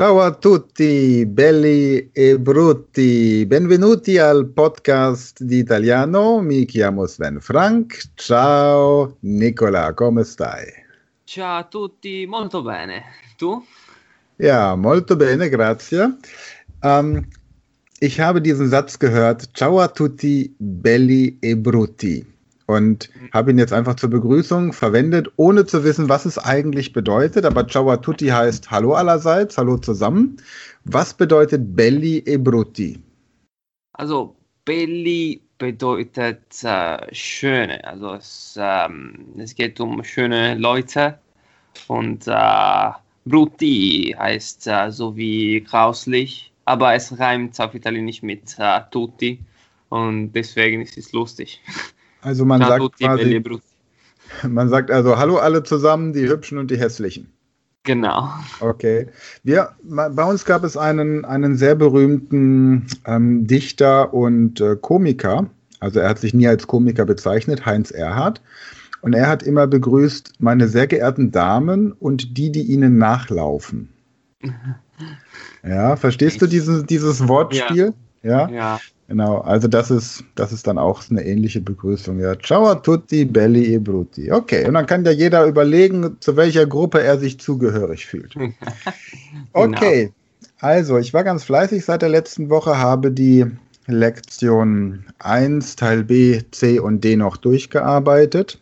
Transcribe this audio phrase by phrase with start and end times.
[0.00, 3.44] Ciao a tutti, belli e brutti.
[3.44, 6.40] Benvenuti al podcast di italiano.
[6.40, 8.12] Mi chiamo Sven Frank.
[8.14, 10.64] Ciao Nicola, come stai?
[11.24, 13.02] Ciao a tutti, molto bene.
[13.36, 13.62] Tu?
[14.36, 16.16] Ja, molto bene, grazie.
[16.80, 17.28] Ähm,
[17.98, 19.50] ich habe diesen Satz gehört.
[19.52, 22.38] Ciao a tutti, belli e brutti
[22.70, 23.30] und mhm.
[23.32, 27.44] habe ihn jetzt einfach zur Begrüßung verwendet, ohne zu wissen, was es eigentlich bedeutet.
[27.44, 30.36] Aber Ciao a tutti heißt Hallo allerseits, Hallo zusammen.
[30.84, 33.00] Was bedeutet Belli e Brutti?
[33.92, 41.18] Also Belli bedeutet äh, schöne, also es, ähm, es, geht um schöne Leute
[41.86, 42.90] und äh,
[43.26, 49.38] Brutti heißt äh, so wie grauslich, aber es reimt auf Italienisch mit äh, tutti
[49.90, 51.60] und deswegen ist es lustig.
[52.22, 53.42] Also man sagt quasi,
[54.48, 57.32] man sagt also Hallo alle zusammen, die Hübschen und die Hässlichen.
[57.82, 58.28] Genau.
[58.60, 59.08] Okay.
[59.42, 65.46] Wir, bei uns gab es einen, einen sehr berühmten ähm, Dichter und äh, Komiker.
[65.80, 68.42] Also er hat sich nie als Komiker bezeichnet, Heinz Erhardt.
[69.00, 73.88] Und er hat immer begrüßt, meine sehr geehrten Damen und die, die ihnen nachlaufen.
[75.62, 77.92] Ja, verstehst du dieses, dieses Wortspiel?
[78.22, 78.48] Ja.
[78.48, 78.50] ja.
[78.50, 78.80] ja.
[79.10, 82.20] Genau, also das ist, das ist dann auch eine ähnliche Begrüßung.
[82.20, 84.30] Ja, ciao a tutti, belli e brutti.
[84.30, 88.34] Okay, und dann kann ja jeder überlegen, zu welcher Gruppe er sich zugehörig fühlt.
[89.52, 90.12] Okay, genau.
[90.60, 93.46] also ich war ganz fleißig seit der letzten Woche, habe die
[93.86, 98.60] Lektion 1, Teil B, C und D noch durchgearbeitet.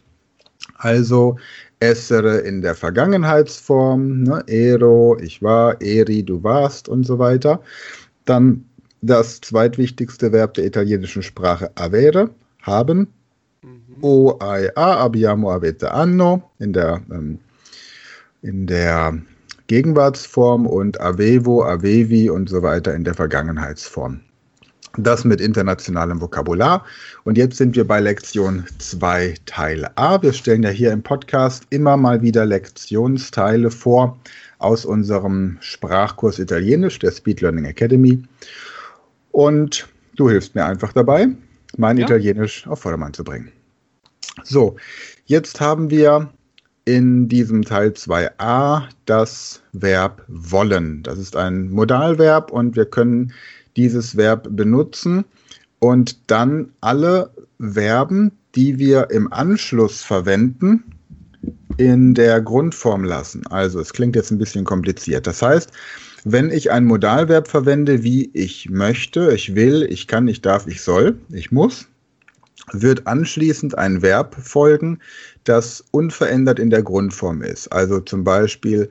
[0.77, 1.37] Also
[1.79, 7.61] essere in der Vergangenheitsform, ne, ero, ich war, eri, du warst und so weiter.
[8.25, 8.65] Dann
[9.01, 12.31] das zweitwichtigste Verb der italienischen Sprache avere,
[12.63, 13.09] haben.
[13.63, 14.03] Mhm.
[14.03, 17.39] O, ai, a, abbiamo, avete, anno in der, ähm,
[18.43, 19.19] in der
[19.69, 24.21] Gegenwartsform und avevo, avevi und so weiter in der Vergangenheitsform.
[24.97, 26.85] Das mit internationalem Vokabular.
[27.25, 30.21] Und jetzt sind wir bei Lektion 2 Teil A.
[30.23, 34.19] Wir stellen ja hier im Podcast immer mal wieder Lektionsteile vor
[34.59, 38.23] aus unserem Sprachkurs Italienisch der Speed Learning Academy.
[39.31, 41.29] Und du hilfst mir einfach dabei,
[41.77, 42.05] mein ja.
[42.05, 43.53] Italienisch auf Vordermann zu bringen.
[44.45, 44.77] So,
[45.27, 46.31] jetzt haben wir
[46.85, 51.03] in diesem Teil 2a das Verb wollen.
[51.03, 53.33] Das ist ein Modalverb und wir können
[53.77, 55.25] dieses Verb benutzen
[55.81, 60.83] und dann alle Verben, die wir im Anschluss verwenden,
[61.77, 63.47] in der Grundform lassen.
[63.49, 65.27] Also es klingt jetzt ein bisschen kompliziert.
[65.27, 65.71] Das heißt,
[66.33, 70.83] wenn ich ein Modalverb verwende wie ich möchte, ich will, ich kann, ich darf, ich
[70.83, 71.89] soll, ich muss,
[72.73, 74.99] wird anschließend ein Verb folgen,
[75.45, 77.69] das unverändert in der Grundform ist.
[77.69, 78.91] Also zum Beispiel,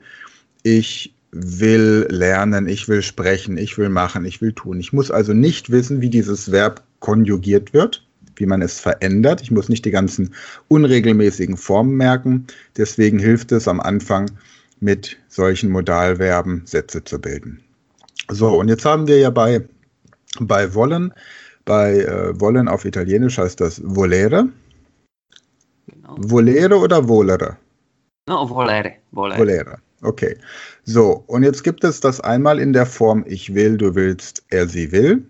[0.62, 4.80] ich will lernen, ich will sprechen, ich will machen, ich will tun.
[4.80, 8.04] Ich muss also nicht wissen, wie dieses Verb konjugiert wird,
[8.36, 9.42] wie man es verändert.
[9.42, 10.34] Ich muss nicht die ganzen
[10.68, 12.46] unregelmäßigen Formen merken.
[12.76, 14.30] Deswegen hilft es am Anfang,
[14.80, 17.62] mit solchen Modalverben Sätze zu bilden.
[18.30, 19.66] So, und jetzt haben wir ja bei,
[20.40, 21.12] bei wollen,
[21.64, 24.48] bei äh, wollen auf Italienisch heißt das volere.
[25.86, 26.16] Genau.
[26.18, 27.56] Volere oder volere?
[28.28, 28.94] No, volere.
[29.12, 29.38] Volere.
[29.38, 29.78] volere.
[30.02, 30.36] Okay.
[30.84, 34.68] So, und jetzt gibt es das einmal in der Form ich will, du willst, er,
[34.68, 35.26] sie will.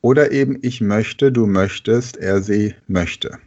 [0.00, 3.38] Oder eben ich möchte, du möchtest, er, sie möchte.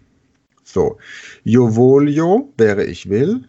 [0.63, 0.97] So,
[1.44, 3.47] io voglio wäre ich will,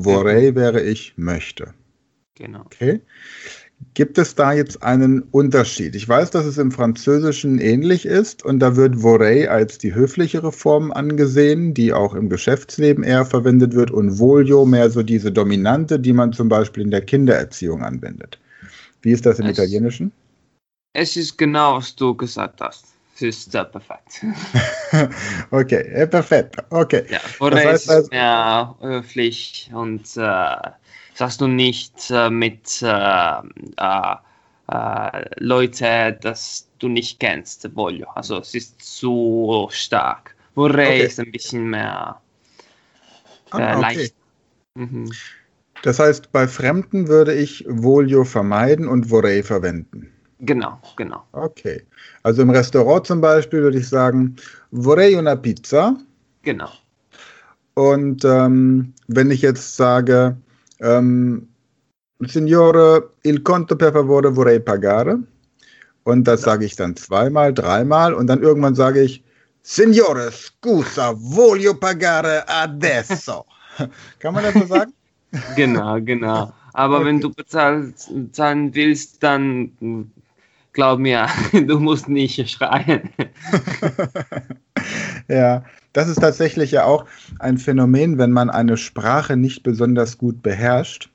[0.00, 1.74] Vorrei wäre ich möchte.
[2.34, 2.60] Genau.
[2.60, 3.00] Okay.
[3.94, 5.94] Gibt es da jetzt einen Unterschied?
[5.94, 10.52] Ich weiß, dass es im Französischen ähnlich ist und da wird Vorrei als die höflichere
[10.52, 15.98] Form angesehen, die auch im Geschäftsleben eher verwendet wird und Voglio mehr so diese dominante,
[15.98, 18.38] die man zum Beispiel in der Kindererziehung anwendet.
[19.02, 20.12] Wie ist das im es, Italienischen?
[20.94, 22.86] Es ist genau, was du gesagt hast.
[23.22, 24.24] Ist äh, perfekt.
[25.50, 26.56] okay, perfekt.
[26.70, 27.04] Okay.
[27.08, 30.70] Ja, vorher das heißt, ist es also, mehr höflich und äh,
[31.14, 32.86] sagst du nicht äh, mit äh,
[33.76, 34.14] äh,
[34.68, 38.08] äh, Leute, das du nicht kennst, voglio.
[38.14, 40.34] Also es ist zu stark.
[40.54, 41.06] Vorrei okay.
[41.06, 42.20] ist ein bisschen mehr
[43.52, 43.80] äh, ah, okay.
[43.80, 44.14] leicht.
[44.74, 45.10] Mhm.
[45.82, 50.12] Das heißt, bei Fremden würde ich voglio vermeiden und vorrei verwenden.
[50.42, 51.22] Genau, genau.
[51.32, 51.82] Okay.
[52.24, 54.36] Also im Restaurant zum Beispiel würde ich sagen,
[54.72, 55.96] vorrei una pizza.
[56.42, 56.70] Genau.
[57.74, 60.36] Und ähm, wenn ich jetzt sage,
[60.80, 61.48] ähm,
[62.18, 65.22] Signore, il conto per favore vorrei pagare.
[66.04, 69.22] Und das sage ich dann zweimal, dreimal und dann irgendwann sage ich,
[69.62, 73.44] Signore, scusa, voglio pagare adesso.
[74.18, 74.92] Kann man das so sagen?
[75.56, 76.52] Genau, genau.
[76.74, 77.06] Aber okay.
[77.06, 77.94] wenn du bezahlen
[78.74, 79.72] willst, dann
[80.72, 83.10] glaub mir, du musst nicht schreien.
[85.28, 87.06] ja, das ist tatsächlich ja auch
[87.38, 91.10] ein Phänomen, wenn man eine Sprache nicht besonders gut beherrscht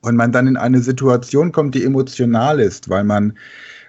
[0.00, 3.34] und man dann in eine Situation kommt, die emotional ist, weil man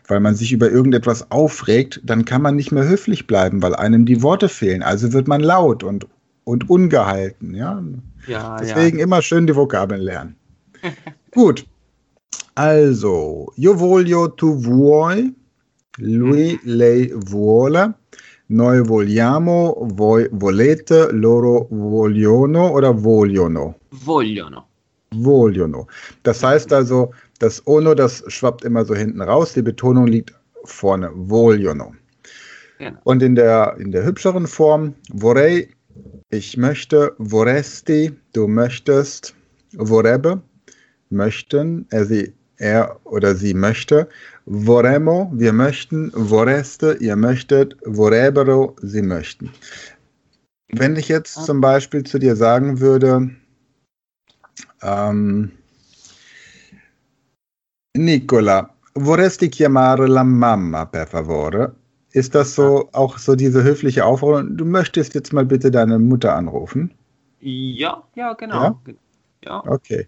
[0.08, 4.06] weil man sich über irgendetwas aufregt, dann kann man nicht mehr höflich bleiben, weil einem
[4.06, 4.84] die Worte fehlen.
[4.84, 6.06] Also wird man laut und,
[6.44, 7.56] und ungehalten.
[7.56, 7.82] Ja?
[8.28, 9.06] ja Deswegen ja.
[9.06, 10.36] immer schön die Vokabeln lernen.
[11.32, 11.66] Gut.
[12.54, 15.34] Also, io voglio, tu vuoi,
[15.98, 17.94] lui, lei vuole,
[18.48, 23.78] noi vogliamo, voi volete, loro vogliono oder vogliono?
[23.90, 24.68] Vogliono.
[25.14, 25.88] Vogliono.
[26.24, 30.34] Das heißt also, das Ono, das schwappt immer so hinten raus, die Betonung liegt
[30.64, 31.12] vorne.
[31.14, 31.94] Vogliono.
[32.78, 33.00] Genau.
[33.04, 35.70] Und in der, in der hübscheren Form, vorrei,
[36.30, 39.36] ich möchte, voresti, du möchtest,
[39.78, 40.42] vorrebbe,
[41.10, 44.08] möchten, er, sie, er oder sie möchte,
[44.46, 49.52] vorremmo, wir möchten, voreste, ihr möchtet, vorrebbero, sie möchten.
[50.70, 53.32] Wenn ich jetzt zum Beispiel zu dir sagen würde,
[54.84, 55.52] ähm,
[57.98, 61.76] Nicola, vorresti chiamare la mamma, per favore?
[62.14, 64.56] Ist das so auch so diese höfliche Aufforderung?
[64.56, 66.94] Du möchtest jetzt mal bitte deine Mutter anrufen?
[67.40, 68.82] Ja, ja, genau.
[68.86, 68.94] Ja?
[69.46, 69.64] ja.
[69.66, 70.08] Okay.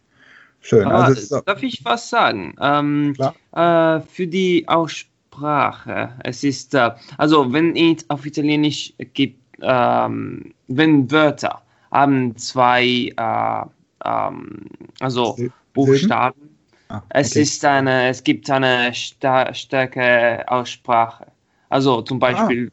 [0.64, 0.88] Schön.
[0.88, 2.56] Also, darf ich was sagen?
[2.60, 3.14] Ähm,
[3.52, 6.14] äh, für die Aussprache.
[6.24, 11.62] Es ist, äh, also wenn es auf Italienisch gibt, ähm, wenn Wörter
[11.92, 13.66] haben zwei, äh,
[14.06, 14.66] ähm,
[15.02, 15.38] also
[15.74, 16.50] Buchstaben.
[16.88, 17.06] Ah, okay.
[17.10, 21.28] Es ist eine, es gibt eine sta starke Aussprache.
[21.70, 22.72] Also zum Beispiel,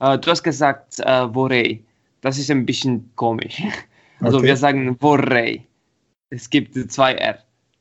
[0.00, 0.16] ah.
[0.16, 1.80] du hast gesagt äh, vorrei.
[2.20, 3.62] Das ist ein bisschen komisch.
[4.20, 4.48] Also okay.
[4.48, 5.67] wir sagen vorrei.
[6.30, 7.38] Es gibt zwei R.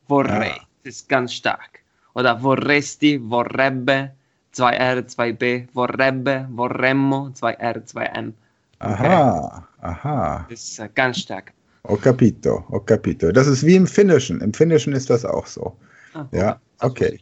[0.07, 0.51] Vorrei.
[0.51, 0.67] Ah.
[0.83, 1.79] Das ist ganz stark.
[2.13, 4.11] Oder vorresti, vorrebbe,
[4.51, 8.33] zwei R, zwei B, vorrebbe, vorremmo, zwei R, zwei M.
[8.79, 8.93] Okay.
[8.93, 10.45] Aha, aha.
[10.49, 11.51] Das ist äh, ganz stark.
[11.87, 13.31] Ho capito, ho capito.
[13.31, 14.41] Das ist wie im Finnischen.
[14.41, 15.75] Im Finnischen ist das auch so.
[16.13, 17.19] Ah, ja, okay.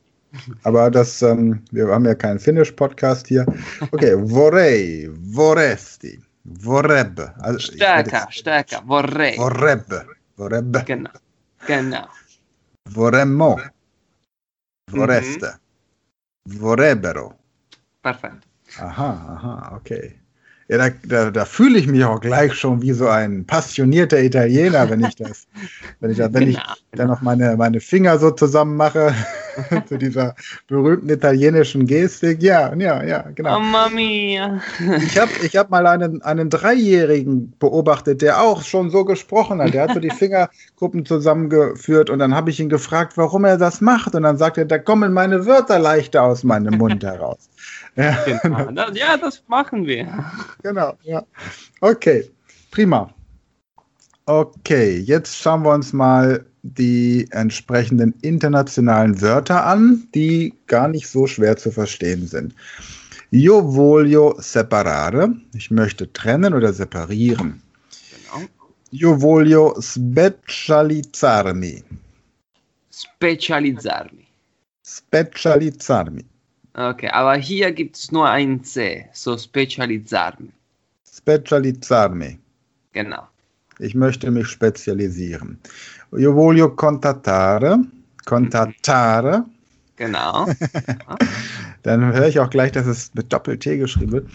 [0.64, 3.46] Aber das, ähm, wir haben ja keinen Finnisch-Podcast hier.
[3.92, 6.20] Okay, vorrei, vorresti,
[6.62, 7.34] vorrebbe.
[7.40, 9.34] Also, stärker, stärker, vorrei.
[9.34, 10.84] Vorrebbe, vorrebbe.
[10.86, 11.12] Genau,
[11.66, 12.08] genau.
[12.92, 13.60] Vorremmo,
[14.90, 15.60] vorreste,
[16.46, 16.60] mhm.
[16.60, 17.34] vorrebbero.
[18.02, 18.48] Perfekt.
[18.80, 20.20] Aha, aha, okay.
[20.68, 24.90] Ja, da, da, da fühle ich mich auch gleich schon wie so ein passionierter Italiener,
[24.90, 25.48] wenn ich das,
[26.00, 26.58] wenn ich, wenn genau, ich
[26.92, 29.14] dann noch meine, meine Finger so zusammen mache,
[29.88, 30.36] zu dieser
[30.68, 32.42] berühmten italienischen Gestik.
[32.42, 33.60] Ja, ja, ja, genau.
[33.60, 34.62] Mamma mia.
[34.98, 39.74] Ich habe ich hab mal einen, einen Dreijährigen beobachtet, der auch schon so gesprochen hat.
[39.74, 43.82] Der hat so die Fingergruppen zusammengeführt und dann habe ich ihn gefragt, warum er das
[43.82, 44.16] macht.
[44.16, 47.50] Und dann sagt er, da kommen meine Wörter leichter aus meinem Mund heraus.
[47.96, 48.92] Ja, genau.
[48.94, 50.08] ja, das machen wir.
[50.64, 51.24] Genau, ja.
[51.82, 52.30] Okay,
[52.72, 53.10] prima.
[54.26, 61.28] Okay, jetzt schauen wir uns mal die entsprechenden internationalen Wörter an, die gar nicht so
[61.28, 62.56] schwer zu verstehen sind.
[63.32, 65.32] Io voglio separare.
[65.54, 67.62] Ich möchte trennen oder separieren.
[68.34, 68.48] Genau.
[68.92, 71.84] Io voglio specializzarmi.
[72.92, 74.26] Specializzarmi.
[74.84, 76.26] Specializzarmi.
[76.74, 80.50] Okay, aber hier gibt es nur ein C, so Spezialisarmi.
[81.16, 82.40] Spezialisarmi.
[82.94, 83.28] Genau.
[83.80, 85.60] Ich möchte mich spezialisieren.
[86.12, 87.80] Io voglio contattare.
[88.24, 89.44] Contattare.
[89.96, 90.48] Genau.
[91.84, 94.30] Dann höre ich auch gleich, dass es mit Doppel-T geschrieben wird.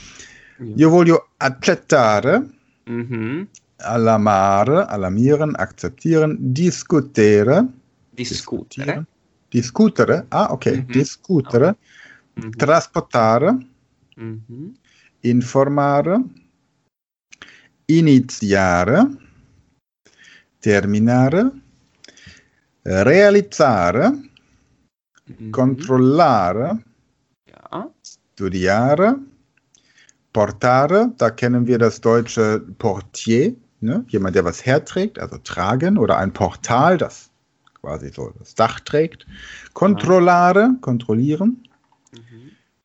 [0.77, 2.45] Io voglio accettare.
[2.87, 3.49] Mhm.
[3.79, 7.67] Alarmare, alarmieren, akzeptieren, discutere.
[8.13, 9.07] Discutere.
[9.53, 10.27] Discutere.
[10.31, 10.83] Ah, okay.
[10.83, 10.93] Mhm.
[10.93, 11.77] Discutere.
[12.41, 12.57] Mhm.
[12.59, 13.59] trasportare,
[14.17, 14.75] mhm.
[15.23, 16.25] informare,
[17.87, 19.07] iniziare,
[20.61, 21.53] terminare,
[22.85, 24.13] realizzare,
[25.27, 25.53] mhm.
[25.53, 26.79] controllare,
[27.47, 27.91] ja.
[28.35, 29.17] studiare,
[30.33, 34.05] portare, da kennen wir das deutsche Portier, ne?
[34.09, 37.31] jemand, der was herträgt, also tragen, oder ein Portal, das
[37.81, 39.27] quasi so das Dach trägt.
[39.73, 41.65] Controllare, kontrollieren.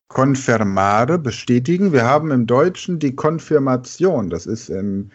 [0.08, 1.92] Konfirmare, bestätigen.
[1.92, 4.30] Wir haben im Deutschen die Konfirmation.
[4.30, 5.12] Das ist ähm,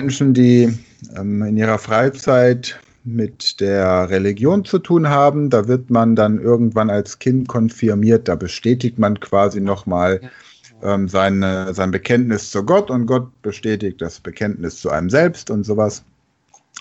[0.00, 0.74] Menschen, die
[1.14, 5.50] ähm, in ihrer Freizeit mit der Religion zu tun haben.
[5.50, 8.26] Da wird man dann irgendwann als Kind konfirmiert.
[8.26, 10.22] Da bestätigt man quasi nochmal
[10.82, 15.64] ähm, seine, sein Bekenntnis zu Gott und Gott bestätigt das Bekenntnis zu einem selbst und
[15.64, 16.02] sowas.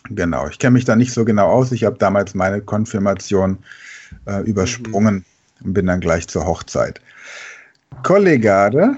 [0.10, 1.74] Genau, ich kenne mich da nicht so genau aus.
[1.74, 3.58] Ich habe damals meine Konfirmation
[4.28, 5.66] äh, übersprungen mhm.
[5.66, 7.02] und bin dann gleich zur Hochzeit.
[8.04, 8.96] Collegare,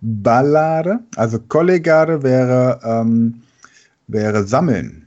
[0.00, 3.42] Ballare, also Collegare wäre, ähm,
[4.06, 5.06] wäre sammeln,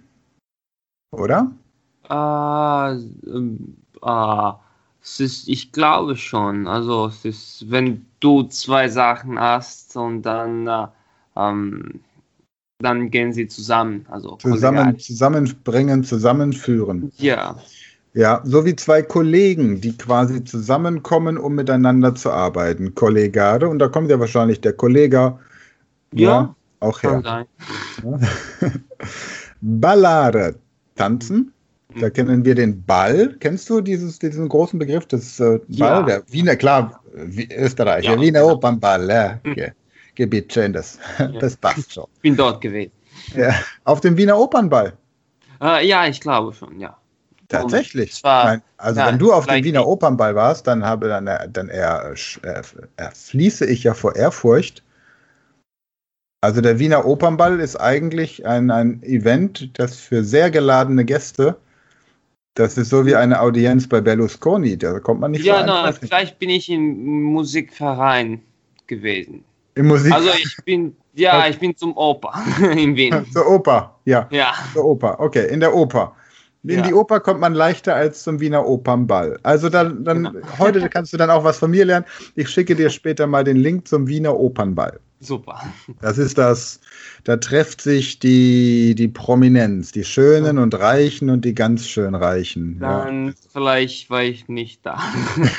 [1.11, 1.51] oder?
[2.09, 2.95] Ah,
[3.27, 4.59] ähm, ah,
[5.01, 6.67] es ist, ich glaube schon.
[6.67, 10.87] Also es ist, wenn du zwei Sachen hast und dann, äh,
[11.35, 12.01] ähm,
[12.79, 14.05] dann gehen sie zusammen.
[14.09, 17.11] Also zusammen, zusammenbringen, zusammenführen.
[17.17, 17.57] Ja.
[18.13, 22.95] Ja, so wie zwei Kollegen, die quasi zusammenkommen, um miteinander zu arbeiten.
[22.95, 25.37] Kollegare, und da kommt ja wahrscheinlich der Kollege
[26.13, 27.21] ja, ja auch her.
[27.21, 27.45] Kann
[28.01, 28.29] sein.
[29.61, 30.55] Ballare,
[30.95, 31.53] tanzen.
[31.99, 32.13] Da mhm.
[32.13, 33.35] kennen wir den Ball.
[33.39, 35.67] Kennst du dieses, diesen großen Begriff des äh, Ball?
[35.69, 36.01] Ja.
[36.03, 38.45] Der Wiener, klar, wie, Österreich, ja, Wiener ja.
[38.45, 39.09] Opernball.
[39.09, 39.39] Ja.
[39.45, 39.71] Okay.
[40.15, 41.27] Gebiet schön, das, ja.
[41.39, 42.05] das passt schon.
[42.15, 42.91] Ich bin dort gewesen.
[43.35, 43.53] Ja.
[43.85, 44.93] Auf dem Wiener Opernball?
[45.61, 46.98] Äh, ja, ich glaube schon, ja.
[47.49, 48.13] Tatsächlich.
[48.13, 51.69] Zwar, Nein, also ja, wenn du auf dem Wiener Opernball warst, dann habe dann, dann
[51.69, 52.13] er,
[52.43, 52.61] er,
[52.95, 54.83] er fließe ich ja vor Ehrfurcht.
[56.41, 61.57] Also der Wiener Opernball ist eigentlich ein, ein Event, das für sehr geladene Gäste
[62.59, 66.39] das ist so wie eine Audienz bei Berlusconi, da kommt man nicht Ja, na, vielleicht
[66.39, 68.41] bin ich im Musikverein
[68.85, 69.45] gewesen.
[69.75, 72.33] Im Musik also ich bin, ja, ich bin zum Oper
[72.75, 73.25] in Wien.
[73.31, 74.27] Zur Oper, ja.
[74.31, 74.53] Ja.
[74.73, 76.15] Zur Oper, okay, in der Oper.
[76.63, 76.81] In ja.
[76.81, 79.39] die Oper kommt man leichter als zum Wiener Opernball.
[79.43, 80.47] Also dann, dann genau.
[80.59, 82.05] heute kannst du dann auch was von mir lernen.
[82.35, 84.99] Ich schicke dir später mal den Link zum Wiener Opernball.
[85.21, 85.61] Super.
[86.01, 86.79] Das ist das,
[87.25, 92.79] da trifft sich die, die Prominenz, die Schönen und Reichen und die ganz schön Reichen.
[92.79, 93.33] Dann ja.
[93.51, 94.97] vielleicht war ich nicht da.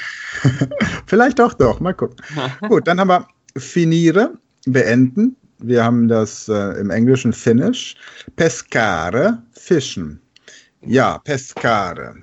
[1.06, 2.16] vielleicht doch, doch, mal gucken.
[2.68, 3.26] Gut, dann haben wir
[3.56, 4.32] finire,
[4.64, 5.36] beenden.
[5.58, 7.96] Wir haben das äh, im Englischen finish.
[8.36, 10.20] Pescare, fischen.
[10.86, 12.16] Ja, pescare.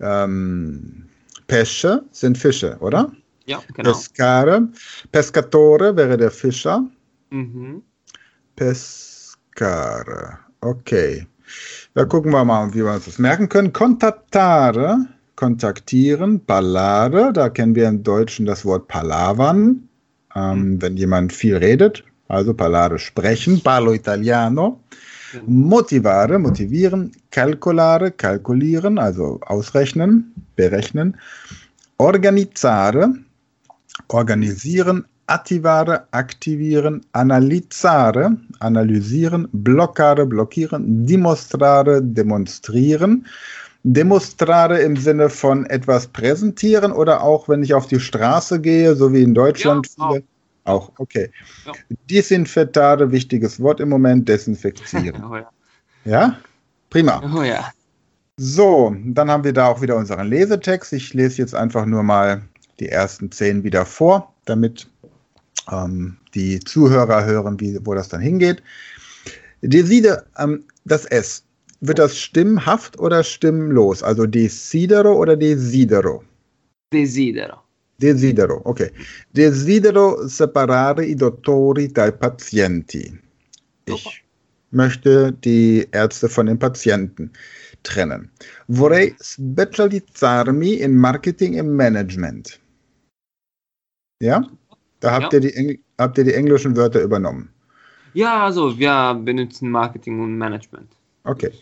[0.00, 1.06] Ähm,
[1.46, 3.12] Pesce sind Fische, oder?
[3.46, 3.90] Ja, genau.
[3.90, 4.68] Pescare.
[5.10, 6.84] Pescatore wäre der Fischer.
[7.30, 7.82] Mhm.
[8.56, 10.38] Pescare.
[10.60, 11.26] Okay.
[11.94, 13.72] Da gucken wir mal, wie wir uns das merken können.
[13.72, 16.44] Contattare, kontaktieren.
[16.44, 19.88] Parlare, da kennen wir im Deutschen das Wort palavern,
[20.36, 20.82] ähm, mhm.
[20.82, 22.04] wenn jemand viel redet.
[22.28, 23.60] Also parlare, sprechen.
[23.60, 24.80] Parlo italiano.
[25.32, 25.44] Genau.
[25.46, 27.12] Motivare, motivieren.
[27.30, 31.16] Calcolare, kalkulieren, also ausrechnen, berechnen.
[31.98, 33.14] Organizare,
[34.08, 43.26] organisieren, attivare, aktivieren, analyzare, analysieren, blockare, blockieren, dimostrare, demonstrieren.
[43.82, 49.12] Demonstrare im Sinne von etwas präsentieren oder auch, wenn ich auf die Straße gehe, so
[49.12, 50.20] wie in Deutschland ja, viele.
[50.20, 50.24] Auch,
[50.64, 51.30] auch okay.
[51.66, 51.72] Ja.
[52.08, 55.24] Disinfettare, wichtiges Wort im Moment, desinfizieren.
[55.24, 55.50] oh ja.
[56.04, 56.36] ja?
[56.90, 57.22] Prima.
[57.34, 57.70] Oh ja.
[58.36, 60.92] So, dann haben wir da auch wieder unseren Lesetext.
[60.92, 62.42] Ich lese jetzt einfach nur mal
[62.80, 64.88] die ersten zehn wieder vor, damit
[65.70, 68.62] ähm, die Zuhörer hören, wie, wo das dann hingeht.
[69.62, 71.44] Deside, ähm, das S,
[71.80, 74.02] wird das stimmhaft oder stimmlos?
[74.02, 76.24] Also desidero oder desidero?
[76.92, 77.58] Desidero.
[78.00, 78.90] Desidero, ok.
[79.30, 83.12] Desidero separare i dottori dai pazienti.
[83.84, 84.24] Ich
[84.70, 87.30] möchte die Ärzte von den Patienten
[87.82, 88.30] trennen.
[88.68, 92.58] Vorrei specializzarmi in Marketing e Management.
[94.22, 94.48] Ja?
[95.00, 95.40] Da habt, ja.
[95.40, 97.50] Ihr die habt ihr die englischen Wörter übernommen.
[98.14, 100.96] Ja, also wir benutzen Marketing und Management.
[101.24, 101.52] Ok.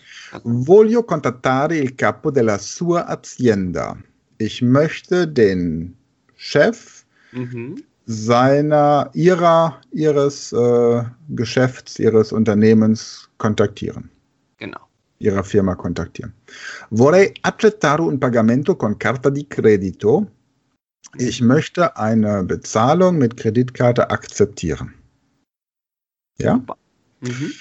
[0.45, 3.97] Voglio contattare il capo della sua azienda.
[4.39, 5.98] Ich möchte den
[6.39, 7.83] Chef mhm.
[8.07, 14.09] seiner, ihrer, ihres äh, Geschäfts, ihres Unternehmens kontaktieren.
[14.57, 14.81] Genau.
[15.19, 16.33] Ihrer Firma kontaktieren.
[16.91, 20.27] Vorrei accettare un pagamento con carta di credito
[21.17, 24.95] ich möchte eine Bezahlung mit Kreditkarte akzeptieren.
[26.39, 26.63] Ja?
[27.21, 27.53] Mhm.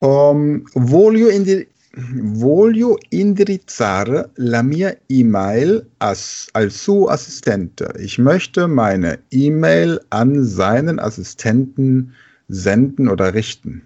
[0.00, 7.92] Um, voglio, indi voglio indirizzare la mia E-Mail als, al suo assistente.
[7.98, 12.14] Ich möchte meine E-Mail an seinen Assistenten
[12.48, 13.82] senden oder richten.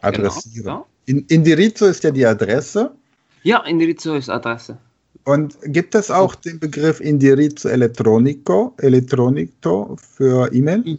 [0.00, 0.64] Adressieren.
[0.64, 0.86] Genau, ja.
[1.06, 2.90] In, Indirizzo ist ja die Adresse.
[3.42, 4.78] Ja, Indirizzo ist Adresse.
[5.24, 10.98] Und gibt es auch den Begriff Indirizzo elettronico, elettronico für E-Mail?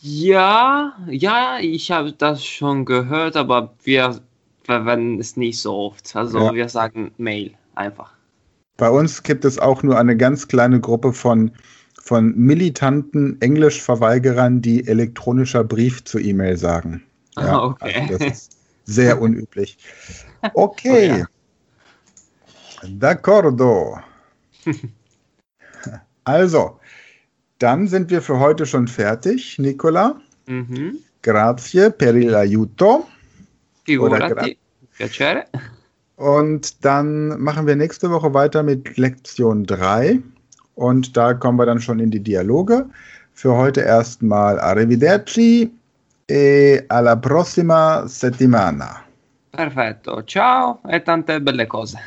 [0.00, 4.20] Ja, ja, ich habe das schon gehört, aber wir
[4.64, 6.14] verwenden es nicht so oft.
[6.16, 6.54] Also ja.
[6.54, 8.12] wir sagen Mail einfach.
[8.76, 11.52] Bei uns gibt es auch nur eine ganz kleine Gruppe von,
[12.00, 17.02] von militanten Englischverweigerern, die elektronischer Brief zu E-Mail sagen.
[17.34, 17.94] Ja, ah, okay.
[17.94, 19.78] Also das, ist, Sehr unüblich.
[20.52, 21.12] Okay.
[21.12, 22.88] Oh, ja.
[22.88, 24.00] D'accordo.
[26.24, 26.78] Also,
[27.58, 30.20] dann sind wir für heute schon fertig, Nicola.
[30.46, 30.98] Mhm.
[31.22, 33.08] Grazie per il aiuto.
[33.84, 34.58] Figurati,
[34.96, 35.44] piacere.
[36.16, 40.20] Und dann machen wir nächste Woche weiter mit Lektion 3.
[40.74, 42.86] Und da kommen wir dann schon in die Dialoge.
[43.34, 45.70] Für heute erstmal Arrivederci
[46.28, 49.02] e alla prossima settimana.
[49.50, 51.98] Perfetto, ciao e tante belle cose.